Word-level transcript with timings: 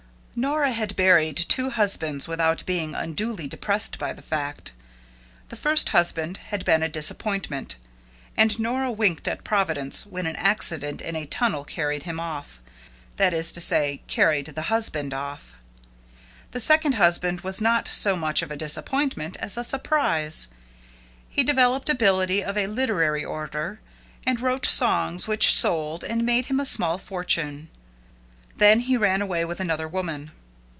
Nora 0.33 0.71
had 0.71 0.95
buried 0.95 1.35
two 1.35 1.71
husbands 1.71 2.25
without 2.25 2.65
being 2.65 2.95
unduly 2.95 3.49
depressed 3.49 3.99
by 3.99 4.13
the 4.13 4.21
fact. 4.21 4.71
The 5.49 5.57
first 5.57 5.89
husband 5.89 6.37
had 6.37 6.63
been 6.63 6.81
a 6.81 6.87
disappointment, 6.87 7.75
and 8.37 8.57
Nora 8.57 8.93
winked 8.93 9.27
at 9.27 9.43
Providence 9.43 10.05
when 10.05 10.25
an 10.25 10.37
accident 10.37 11.01
in 11.01 11.17
a 11.17 11.25
tunnel 11.25 11.65
carried 11.65 12.03
him 12.03 12.17
off 12.17 12.61
that 13.17 13.33
is 13.33 13.51
to 13.51 13.59
say, 13.59 14.03
carried 14.07 14.45
the 14.45 14.63
husband 14.73 15.13
off. 15.13 15.53
The 16.51 16.61
second 16.61 16.93
husband 16.93 17.41
was 17.41 17.59
not 17.59 17.89
so 17.89 18.15
much 18.15 18.41
of 18.41 18.51
a 18.51 18.55
disappointment 18.55 19.35
as 19.41 19.57
a 19.57 19.65
surprise. 19.65 20.47
He 21.29 21.43
developed 21.43 21.89
ability 21.89 22.41
of 22.41 22.57
a 22.57 22.67
literary 22.67 23.25
order, 23.25 23.81
and 24.25 24.39
wrote 24.39 24.65
songs 24.65 25.27
which 25.27 25.53
sold 25.53 26.05
and 26.05 26.23
made 26.25 26.45
him 26.45 26.61
a 26.61 26.65
small 26.65 26.97
fortune. 26.97 27.67
Then 28.57 28.81
he 28.81 28.95
ran 28.95 29.23
away 29.23 29.43
with 29.45 29.59
another 29.59 29.87
woman. 29.87 30.29